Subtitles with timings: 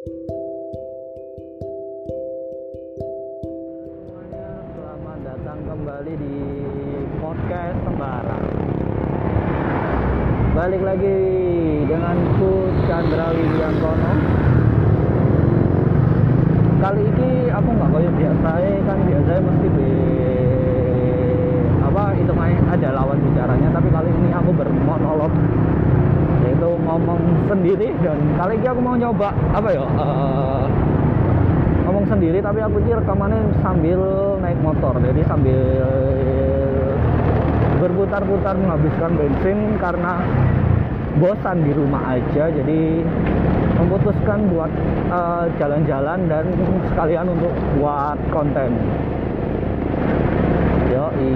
[0.00, 0.16] Selamat
[5.20, 6.36] datang kembali di
[7.20, 8.48] podcast Sembarang.
[10.56, 11.20] Balik lagi
[11.84, 14.12] denganku Chandra Widiantono.
[16.80, 18.50] Kali ini aku nggak kayak biasa
[18.88, 19.88] kan biasanya mesti be
[21.84, 22.32] apa itu
[22.72, 25.36] ada lawan bicaranya tapi kali ini aku bermonolog
[26.50, 30.64] yaitu ngomong sendiri dan kali ini aku mau nyoba apa ya eh,
[31.90, 34.00] ngomong sendiri tapi aku ini rekamannya sambil
[34.38, 34.94] naik motor.
[35.02, 35.58] Jadi sambil
[37.82, 40.22] berputar-putar menghabiskan bensin karena
[41.18, 42.46] bosan di rumah aja.
[42.46, 43.02] Jadi
[43.82, 44.72] memutuskan buat
[45.10, 46.44] eh, jalan-jalan dan
[46.94, 48.70] sekalian untuk buat konten.
[50.94, 51.34] Yoi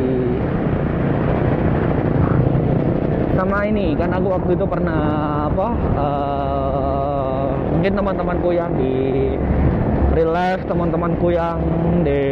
[3.34, 5.02] sama ini kan aku waktu itu pernah
[5.50, 9.34] apa eh, mungkin teman-temanku yang di
[10.14, 11.58] life teman-temanku yang
[12.06, 12.22] di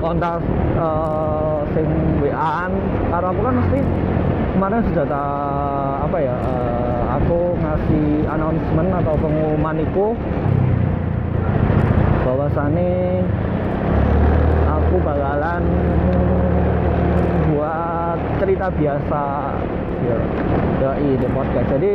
[0.00, 0.40] kontak
[0.80, 1.88] eh, sing
[2.24, 2.72] WA-an
[3.12, 3.78] karena aku kan mesti
[4.56, 10.06] kemarin sudah ta- apa ya eh, aku ngasih announcement atau pengumuman itu
[12.24, 13.22] bahwasannya
[14.66, 15.62] aku bakalan
[17.52, 19.24] buat cerita biasa
[20.06, 20.18] ya
[20.82, 21.68] yoi di podcast.
[21.74, 21.92] Jadi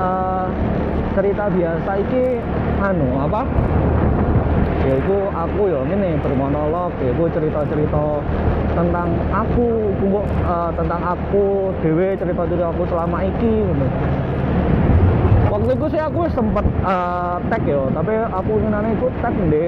[0.00, 0.46] eh,
[1.14, 2.24] cerita biasa ini
[2.80, 3.42] anu apa?
[4.84, 6.92] Yaitu aku ya ini bermonolog.
[7.00, 8.04] Yaitu cerita-cerita
[8.74, 13.88] tentang aku kumpul eh, tentang aku dewe cerita-cerita aku selama iki ngono.
[15.54, 19.66] waktu itu sih aku sempet eh, tag ya tapi aku ngenane itu tag di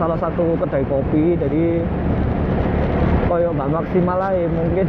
[0.00, 1.84] salah satu kedai kopi jadi
[3.28, 4.86] koyo nggak maksimal lah ya, mungkin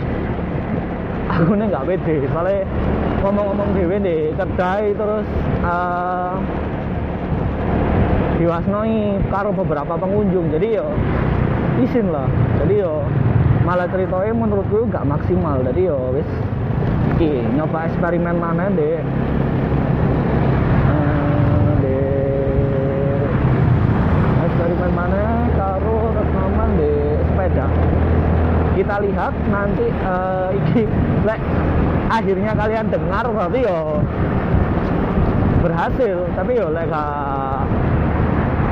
[1.35, 2.63] aku nih nggak pede soalnya
[3.19, 5.25] ngomong-ngomong dewe di kedai terus
[5.65, 6.35] eh,
[8.39, 10.51] diwasnoi karo beberapa pengunjung.
[10.51, 10.87] Jadi yo
[11.81, 12.27] izin lah.
[12.61, 13.01] Jadi yo
[13.65, 15.59] malah ceritanya menurutku nggak maksimal.
[15.65, 16.29] Jadi yo wis
[17.55, 18.99] nyoba eksperimen mana deh
[21.79, 21.99] de
[24.45, 26.91] eksperimen mana karo rekaman di
[27.23, 27.67] sepeda
[28.85, 30.85] kita lihat nanti eh, iki
[31.25, 31.41] lek
[32.05, 33.97] akhirnya kalian dengar berarti yo
[35.65, 36.29] berhasil.
[36.37, 37.65] Tapi yo lek ka-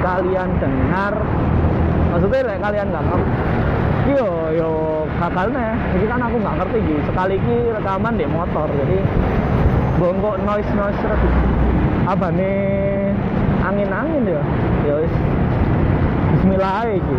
[0.05, 1.17] kalian dengar
[2.13, 3.31] maksudnya lek kalian nggak ngerti
[4.13, 4.69] yo yo
[5.17, 5.81] gagalnya.
[5.97, 8.97] Jadi kan aku nggak ngerti gitu sekali ini rekaman di motor jadi
[9.97, 11.01] bongkok noise noise
[12.05, 13.17] apa nih?
[13.65, 14.41] Angin angin ya?
[14.85, 15.13] Ya wis.
[16.37, 17.17] Bismillah gitu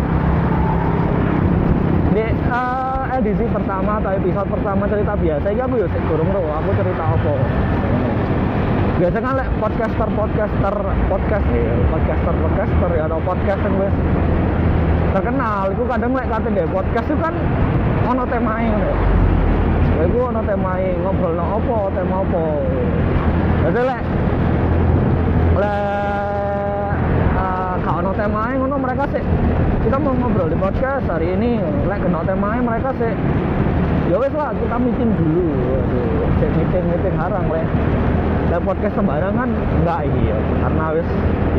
[2.55, 7.03] eh, edisi pertama atau episode pertama cerita biasa ya aku ya sik durung aku cerita
[7.03, 7.33] apa
[8.95, 10.75] biasa kan lek podcaster podcaster
[11.11, 13.95] podcast ya podcaster podcaster ya atau podcast yang wis
[15.11, 17.35] terkenal itu kadang lek kate deh podcast itu kan
[18.05, 18.97] ono temae ngono ya.
[19.95, 22.45] Lha iku ono temae ngobrol no apa, tema apa.
[23.65, 24.03] Jadi lek
[25.55, 26.04] lek
[28.15, 29.19] temae ngono mereka sih
[29.83, 31.59] kita mau ngobrol di podcast hari ini.
[31.85, 33.11] Lek kena temae mereka sih
[34.07, 35.45] ya wes lah kita meeting dulu.
[35.51, 37.67] Waduh, cek meeting meeting harang lek.
[38.49, 41.09] Lek podcast sembarangan enggak iki ya karena wes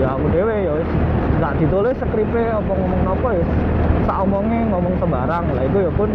[0.01, 0.91] ya aku dewe ya wes
[1.37, 3.45] enggak ditulis skripe apa ngomong apa ya
[4.09, 5.45] sak omongnya ngomong sembarang.
[5.53, 6.11] Lah itu ya pun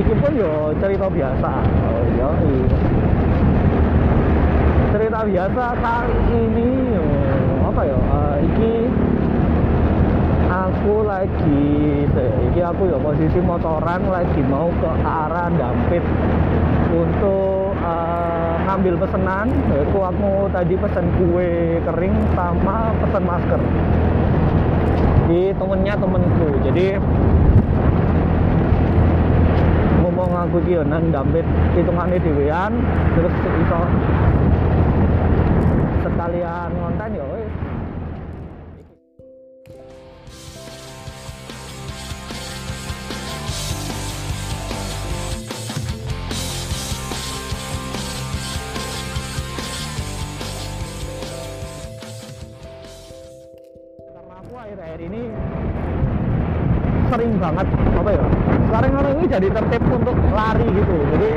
[0.00, 1.52] iki pun yo cerita biasa.
[1.60, 2.68] Oh iya iya.
[4.96, 7.04] cerita biasa kali ini yo,
[7.68, 8.72] apa ya eh, iki
[10.66, 11.62] aku lagi
[12.50, 16.02] iki aku ya posisi motoran lagi mau ke arah Dampit
[16.90, 19.46] untuk eh, ngambil pesanan.
[19.70, 23.60] Yaitu aku tadi pesen kue kering sama pesen masker.
[25.30, 26.48] Di temennya temenku.
[26.66, 26.86] Jadi
[30.02, 31.46] ngomong aku ki yo nang Dampit
[31.78, 32.72] hitungane dhewean
[33.14, 33.80] terus iso
[36.06, 37.26] sekalian ngonten ya
[54.56, 55.22] aku akhir-akhir ini
[57.12, 58.24] sering banget apa ya
[58.64, 60.96] sekarang orang ini jadi tertib untuk lari gitu.
[61.12, 61.30] Jadi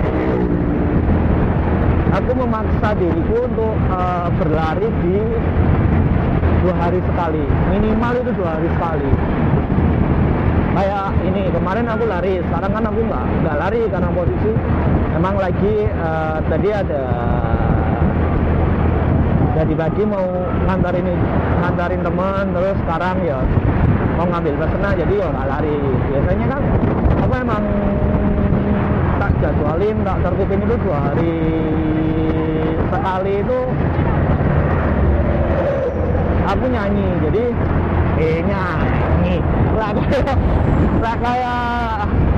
[2.15, 5.19] aku memaksa diriku untuk eh, berlari di
[6.63, 7.43] dua hari sekali.
[7.75, 9.11] Minimal itu dua hari sekali.
[10.79, 14.51] Kayak ini kemarin aku lari sekarang kan aku nggak nggak lari karena posisi.
[15.11, 17.03] Emang lagi eh, tadi ada
[19.59, 20.23] jadi pagi mau
[20.71, 21.03] ngantarin
[21.59, 23.43] ngantarin teman terus sekarang ya
[24.15, 25.79] mau ngambil pesanan jadi ya nggak lari.
[26.07, 26.61] Biasanya kan
[27.19, 27.63] apa emang
[29.19, 31.35] tak jadwalin tak tertipin itu dua hari
[32.87, 33.59] sekali itu.
[36.55, 37.43] Aku nyanyi jadi
[38.15, 39.35] eh nyanyi.
[39.75, 40.35] Lah kayak
[41.03, 41.63] lah kayak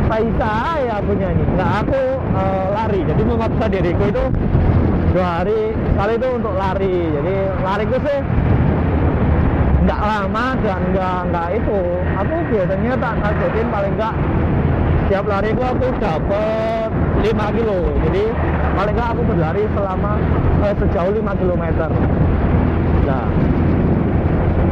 [0.10, 0.54] Faisa
[0.90, 1.44] ya aku nyanyi.
[1.54, 2.02] Nggak aku
[2.34, 3.00] uh, lari.
[3.06, 4.26] Jadi memaksa diriku itu
[5.12, 6.96] dua hari sekali itu untuk lari.
[7.12, 8.18] Jadi lariku sih
[9.82, 11.80] nggak lama dan nggak nggak itu.
[12.24, 14.16] Aku biasanya tak targetin paling nggak
[15.04, 17.80] setiap lari aku aku dapat 5 kilo.
[18.08, 18.24] Jadi
[18.80, 20.12] paling nggak aku berlari selama
[20.64, 21.66] eh, sejauh 5 km
[23.02, 23.26] nah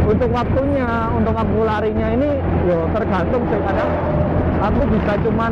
[0.06, 2.30] untuk waktunya untuk waktu larinya ini
[2.70, 3.60] yo tergantung sih.
[3.60, 3.92] Kadang
[4.64, 5.52] aku bisa cuman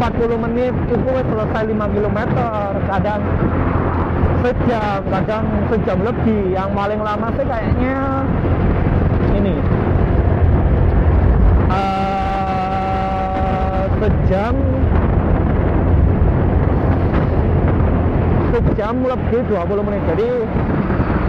[0.00, 2.18] 40 menit itu selesai 5 km
[2.88, 3.20] kadang
[4.44, 6.52] sejam kadang sejam lebih.
[6.52, 7.96] Yang paling lama sih kayaknya
[9.32, 9.56] ini.
[11.72, 14.54] Uh, sejam.
[18.54, 20.02] Sejam lebih 20 menit.
[20.14, 20.28] Jadi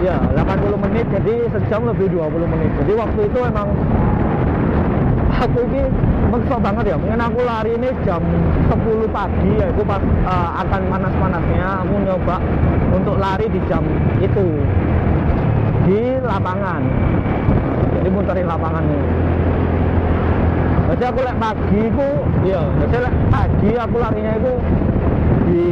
[0.04, 1.06] ya 80 menit.
[1.08, 2.70] Jadi sejam lebih 20 menit.
[2.84, 3.68] Jadi waktu itu emang
[5.42, 5.82] aku ini
[6.32, 6.96] maksa banget ya.
[6.96, 8.22] Mungkin aku lari ini jam
[8.72, 12.36] 10 pagi ya itu pas uh, akan panas-panasnya aku nyoba
[12.92, 13.84] untuk lari di jam
[14.22, 14.46] itu.
[15.86, 16.82] Di lapangan.
[17.96, 19.08] Jadi muterin lapangan ini.
[20.86, 22.08] Jadi aku lek pagi itu
[22.46, 24.54] ya jadi lek pagi aku larinya itu
[25.50, 25.66] di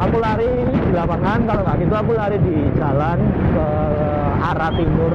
[0.00, 3.18] aku lari di lapangan kalau nggak gitu aku lari di jalan
[3.52, 3.66] ke
[4.40, 5.12] arah timur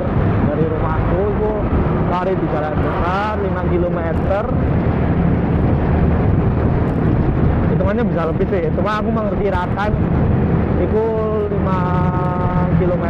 [0.47, 1.51] dari rumahku itu
[2.09, 3.99] lari di jalan besar 5 km
[7.69, 9.91] hitungannya bisa lebih sih cuma aku mengerti rakan
[10.81, 11.03] itu
[11.53, 13.05] 5 km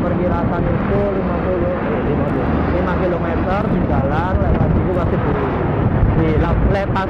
[0.00, 1.76] perkirakan itu 50 eh,
[2.08, 3.26] 50 5 km
[3.68, 5.32] di jalan lewat itu masih di
[6.20, 6.28] di
[6.74, 7.08] lepas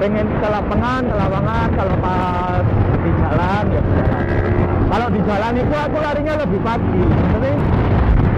[0.00, 2.64] pengen ke lapangan ke lapangan kalau pas
[3.04, 4.24] di jalan ya di jalan
[4.90, 7.02] kalau di jalan itu aku larinya lebih pagi.
[7.34, 7.50] Tapi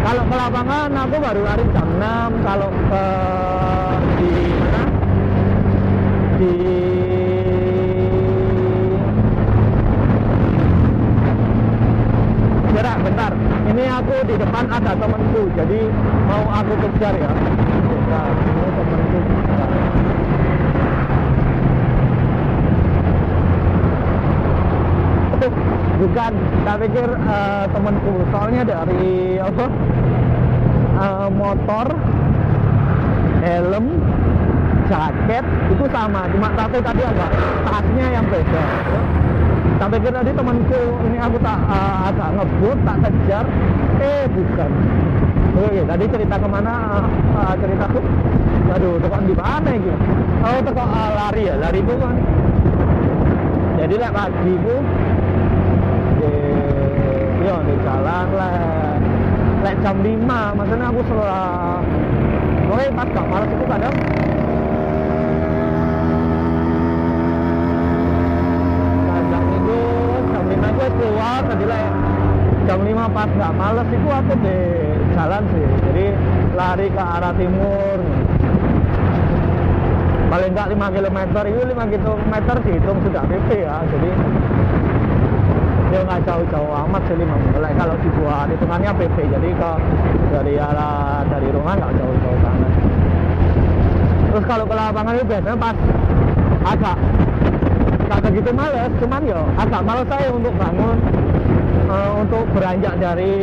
[0.02, 3.06] kalau ke lapangan aku baru lari jam 6 kalau ke
[4.16, 4.82] di mana?
[6.40, 6.52] Di
[12.72, 13.32] Gerak bentar.
[13.68, 15.80] Ini aku di depan ada temanku jadi
[16.24, 17.30] mau aku kejar ya.
[18.12, 19.18] Nah, ini temanku
[26.02, 26.32] bukan
[26.66, 28.14] tak pikir uh, temanku.
[28.34, 29.66] Soalnya dari apa?
[30.92, 31.86] Uh, motor
[33.42, 33.86] helm
[34.90, 36.26] jaket itu sama.
[36.34, 37.30] Cuma tapi tadi agak
[37.66, 38.64] tasnya yang beda.
[39.78, 43.46] Tak pikir tadi temanku ini aku tak uh, agak ngebut tak kejar.
[44.02, 44.70] Eh bukan.
[45.52, 47.04] Oke, tadi cerita ke mana?
[47.36, 48.00] Uh, ceritaku,
[48.72, 49.92] aduh, tekan di mana gitu?
[50.40, 52.16] Oh, tekan uh, lari ya, lari itu kan.
[53.76, 54.76] Jadi lek pagi yo
[57.66, 58.98] di jalan lah.
[59.62, 61.78] Lek jam 5, maksudnya aku setelah,
[62.66, 63.94] oke pas gak malas itu kadang
[69.06, 69.78] kadang itu
[70.34, 71.80] jam 5 itu keluar tadi lah
[72.66, 74.58] jam 5 pas nggak males itu aku di
[75.14, 75.66] jalan sih.
[75.90, 76.04] Jadi
[76.54, 77.98] lari ke arah timur.
[80.32, 82.34] Paling nggak 5 km itu 5 km
[82.64, 83.76] dihitung sudah PP ya.
[83.84, 84.10] Jadi
[85.92, 89.70] dia nggak jauh-jauh amat sih 5 km kalau dibuat hitungannya PP jadi ke
[90.32, 92.72] dari arah dari rumah nggak jauh-jauh banget.
[94.32, 95.76] Terus kalau ke lapangan itu biasanya pas
[96.64, 96.96] agak
[98.08, 100.96] nggak begitu males cuman ya agak males saya untuk bangun
[101.92, 103.36] uh, untuk beranjak dari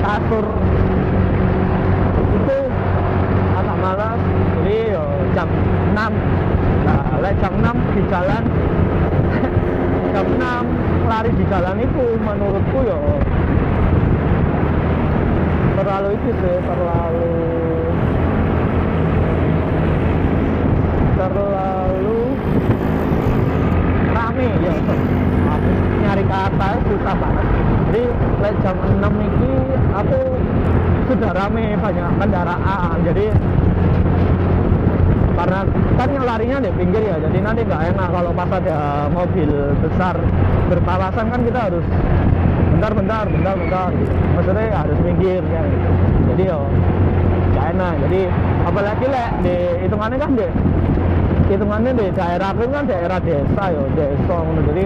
[0.00, 0.46] kasur.
[2.40, 2.58] Itu
[3.60, 4.20] agak malas
[4.64, 5.04] jadi yo,
[5.36, 5.48] jam
[5.92, 6.00] 6
[6.88, 8.44] nah, jam 6 di jalan
[10.12, 13.00] jam 6 lari di jalan itu menurutku yo
[15.80, 17.32] terlalu itu sih terlalu
[21.16, 22.20] terlalu
[24.12, 24.76] rame ya.
[26.02, 27.46] Nyari kata susah banget.
[27.88, 28.02] Jadi
[28.42, 29.52] lewat jam 6 ini
[29.94, 30.20] aku
[31.08, 32.96] sudah rame banyak kendaraan.
[33.06, 33.26] Jadi
[35.42, 35.58] karena
[35.98, 38.78] kan yang larinya di pinggir ya jadi nanti nggak enak kalau pas ada
[39.10, 39.50] mobil
[39.82, 40.14] besar
[40.70, 41.86] berpawasan kan kita harus
[42.82, 43.90] bentar bentar bentar bentar.
[44.34, 45.62] Maksudnya harus minggir ya.
[46.34, 46.66] Jadi yo
[47.54, 47.94] gak enak.
[48.08, 48.20] Jadi
[48.66, 49.56] apalagi lek di
[49.86, 50.52] hitungannya kan deh
[51.46, 54.84] hitungannya di daerah itu kan daerah desa yo desa jadi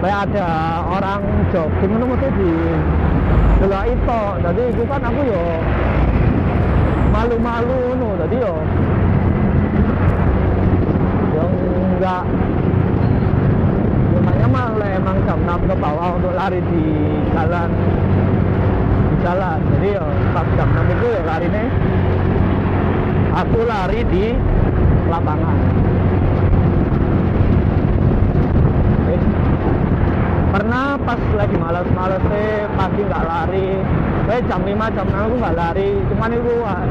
[0.00, 0.48] kayak ada
[0.86, 2.50] orang jogging ngono mesti di
[3.60, 4.22] delok itu.
[4.40, 5.42] Jadi itu kan aku yo
[7.12, 8.08] malu-malu ngono.
[8.24, 8.54] Jadi yo
[11.36, 11.52] yang
[11.96, 12.24] enggak.
[14.12, 16.84] Lumayan mah lah emang jam 6 ke bawah untuk lari di
[17.32, 17.68] jalan.
[19.08, 19.58] Di jalan.
[19.76, 20.04] Jadi yo
[20.36, 21.66] pas jam 6 itu ya lari nih
[23.36, 24.24] aku lari di
[25.08, 25.56] lapangan.
[30.56, 33.68] Pernah pas lagi malas-malas sih pagi nggak lari.
[34.32, 35.90] Eh jam 5 jam 6 aku nggak lari.
[36.12, 36.84] Cuman itu ah,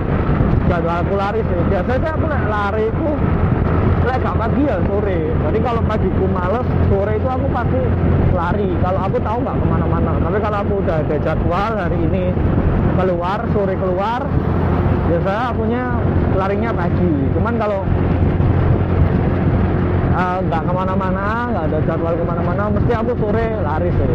[0.69, 1.59] jadwal aku lari sih.
[1.69, 3.09] Biasanya aku lari itu
[4.05, 5.19] lek gak pagi ya sore.
[5.33, 7.81] Jadi kalau pagiku males sore itu aku pasti
[8.37, 8.69] lari.
[8.85, 10.11] Kalau aku tahu nggak ke mana-mana.
[10.21, 12.25] Tapi kalau aku udah ada jadwal hari ini
[12.95, 14.21] keluar sore keluar
[15.09, 15.83] biasanya akunya
[16.37, 17.13] larinya pagi.
[17.33, 17.81] Cuman kalau
[20.13, 24.13] eh, nggak ke mana-mana nggak ada jadwal ke mana-mana mesti aku sore lari sih.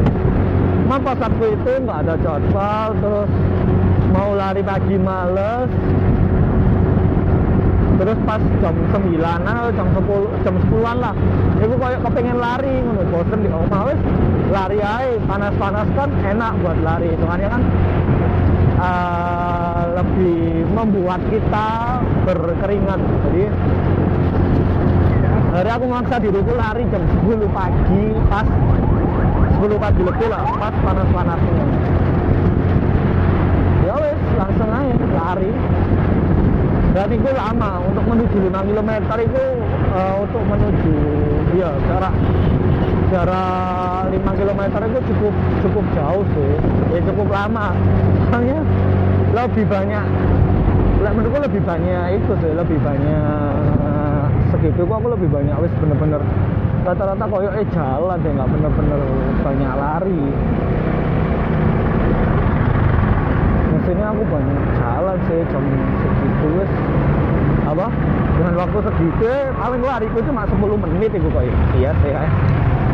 [0.86, 3.30] Cuma pas aku itu nggak ada jadwal terus
[4.14, 5.66] mau lari pagi males
[8.00, 11.14] terus pas jam 9 atau jam 10 jam 10-an lah.
[11.60, 14.00] Itu kayak kepengen lari ngono bosen di omah wis.
[14.48, 17.62] Lari aja panas-panas kan enak buat lari hitungannya kan
[18.80, 21.68] eh, lebih membuat kita
[22.24, 23.00] berkeringat.
[23.04, 23.44] Jadi
[25.52, 28.48] hari aku maksa diriku lari jam 10 pagi pas
[29.60, 31.64] 10 pagi lebih lah pas panas-panasnya
[33.84, 35.50] ya wes langsung aja lari
[36.90, 38.90] dan itu lama untuk menuju 5 km
[39.22, 39.44] itu
[39.94, 40.96] eh, untuk menuju
[41.54, 42.14] ya jarak
[43.10, 45.34] jarak 5 km itu cukup
[45.66, 46.52] cukup jauh sih.
[46.94, 47.74] Ya cukup lama.
[48.30, 48.58] Soalnya
[49.30, 50.04] lebih banyak
[51.00, 56.20] menurutku lebih banyak itu sih lebih banyak segitu kok aku lebih banyak wis bener-bener
[56.84, 59.00] rata-rata koyo eh jalan deh nggak bener-bener
[59.40, 60.22] banyak lari
[63.90, 65.64] mesinnya aku banyak jalan sih jam
[65.98, 66.70] segitu wis.
[67.66, 67.90] Apa?
[68.38, 69.26] Dengan waktu segitu
[69.58, 71.42] paling lariku cuma 10 menit itu kok.
[71.74, 72.30] Iya sih kayak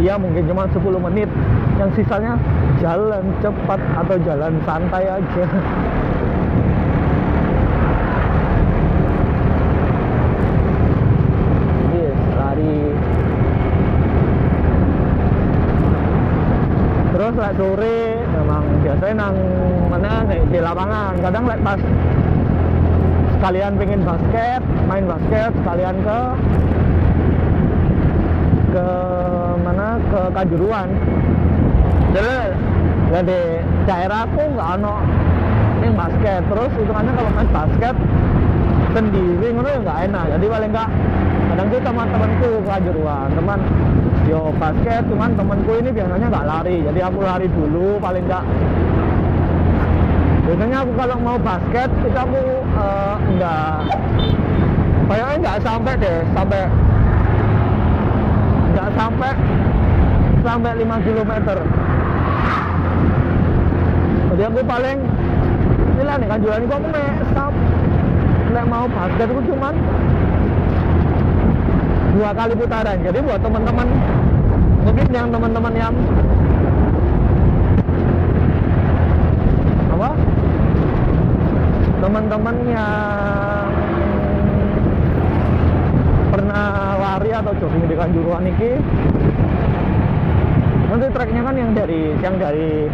[0.00, 1.28] iya mungkin cuma 10 menit.
[1.76, 2.40] Yang sisanya
[2.80, 5.44] jalan cepat atau jalan santai aja.
[11.92, 12.96] Yes, lari.
[17.12, 18.00] Terus lek sore
[18.32, 19.36] memang biasanya nang
[20.66, 21.12] lapangan.
[21.22, 21.80] Kadang pas
[23.38, 26.18] sekalian pengen basket main basket sekalian ke
[28.74, 28.86] ke
[29.62, 29.88] mana?
[30.10, 30.88] Ke Kanjuruan.
[32.16, 32.36] Jadi
[33.14, 33.40] ya di
[33.86, 34.94] daerahku nggak ono
[35.84, 36.42] yang basket.
[36.50, 37.96] Terus hitungannya kalau main basket
[38.96, 40.24] sendiri ngono ya nggak enak.
[40.34, 40.90] Jadi paling nggak
[41.46, 43.28] kadang tuh sama temanku ke Kanjuruan.
[43.36, 43.60] Teman
[44.26, 46.76] yo basket cuman temanku ini biasanya nggak lari.
[46.82, 48.44] Jadi aku lari dulu paling nggak
[50.46, 53.76] biasanya aku kalau mau basket itu aku eh, nggak
[55.10, 56.60] kayaknya nggak sampai deh sampai
[58.70, 59.30] nggak sampai
[60.46, 61.32] sampai 5 km
[64.36, 64.98] jadi aku paling
[65.96, 67.52] ini lah nih kanjuran itu aku mek stop
[68.54, 69.74] nek mau basket itu cuman
[72.16, 72.96] dua kali putaran.
[73.04, 73.86] Jadi buat teman-teman
[74.88, 75.94] mungkin yang teman-teman yang
[79.92, 80.10] apa
[82.06, 83.66] teman-teman yang
[86.30, 88.70] pernah lari atau jogging di Kanjuruhan ini?
[90.86, 92.86] Nanti treknya kan yang dari yang dari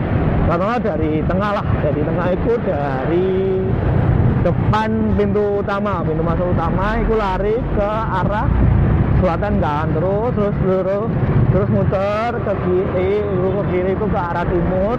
[0.49, 3.31] katakanlah dari tengah lah dari tengah itu dari
[4.49, 4.91] depan
[5.21, 7.93] pintu utama pintu masuk utama itu lari ke
[8.25, 8.49] arah
[9.21, 11.11] selatan kan terus terus terus
[11.53, 14.97] terus muter ke kiri terus ke kiri itu ke arah timur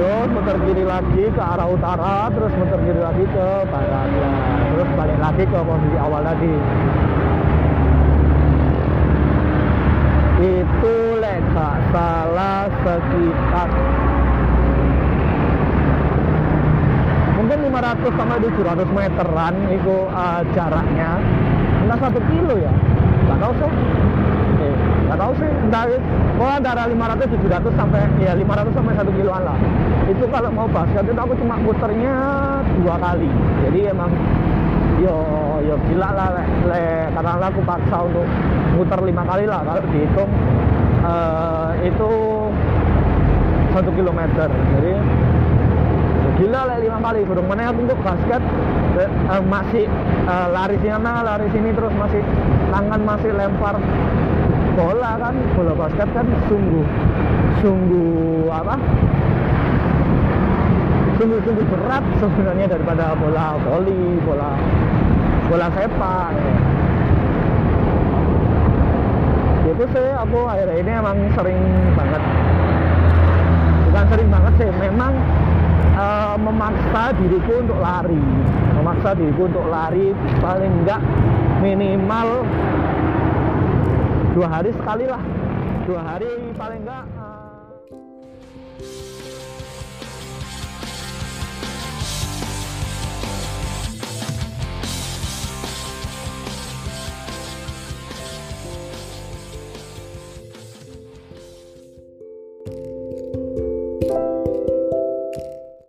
[0.00, 4.28] terus muter kiri lagi ke arah utara terus muter kiri lagi ke barat ya.
[4.72, 6.54] terus balik lagi ke posisi awal tadi.
[10.40, 13.68] Itu lek gak salah sekitar.
[17.36, 21.10] Mungkin 500 sampai 700 meteran itu eh, jaraknya.
[21.84, 22.72] Entah satu kilo ya
[23.40, 23.70] tahu sih?
[25.10, 25.50] Nggak tahu sih?
[25.66, 25.82] Entah
[26.38, 29.58] pokoknya antara 500 700 sampai ya 500 sampai satu kiloan lah.
[30.06, 32.14] Itu kalau mau basket itu aku cuma puternya
[32.78, 33.30] dua kali.
[33.66, 34.10] Jadi emang
[35.00, 35.16] yo
[35.64, 36.82] yo gila lah le, le
[37.16, 38.26] karena aku paksa untuk
[38.78, 39.60] muter lima kali lah.
[39.66, 40.30] Kalau dihitung
[41.02, 42.10] eh, itu
[43.70, 44.48] satu kilometer.
[44.50, 44.92] Jadi
[46.40, 48.40] gila lah lima kali burung mana aku untuk basket
[49.28, 49.84] uh, masih
[50.24, 52.24] uh, lari sana lari sini terus masih
[52.72, 53.76] tangan masih lempar
[54.72, 56.86] bola kan bola basket kan sungguh
[57.60, 58.80] sungguh apa
[61.20, 64.56] sungguh-sungguh berat sebenarnya daripada bola voli bola
[65.52, 66.52] bola sepak ya.
[69.76, 71.60] itu sih aku akhir ini emang sering
[71.92, 72.22] banget
[73.92, 75.12] bukan sering banget sih memang
[76.60, 78.20] memaksa diriku untuk lari.
[78.76, 80.12] Memaksa diriku untuk lari
[80.44, 81.00] paling enggak
[81.64, 82.44] minimal
[84.36, 85.24] dua hari sekali lah.
[85.88, 86.28] Dua hari
[86.60, 87.19] paling enggak